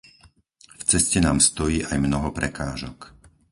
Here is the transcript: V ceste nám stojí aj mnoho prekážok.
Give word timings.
V 0.81 0.83
ceste 0.91 1.17
nám 1.27 1.37
stojí 1.47 1.79
aj 1.91 1.97
mnoho 2.05 2.29
prekážok. 2.39 2.97